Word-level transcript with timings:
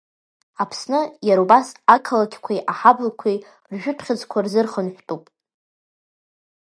Аԥсны 0.61 1.01
иара 1.27 1.41
убас 1.45 1.67
ақалақьқәеи 1.95 2.59
аҳаблақәеи 2.71 3.37
ржәытә 3.71 4.03
хьыӡқәа 4.05 4.39
рзырхынҳәтәуп. 4.45 5.23